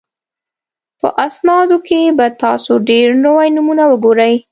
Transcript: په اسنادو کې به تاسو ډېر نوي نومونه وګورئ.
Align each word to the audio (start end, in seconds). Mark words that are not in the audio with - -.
په 0.99 1.07
اسنادو 1.25 1.77
کې 1.87 2.01
به 2.17 2.27
تاسو 2.43 2.71
ډېر 2.89 3.07
نوي 3.25 3.47
نومونه 3.55 3.83
وګورئ. 3.87 4.33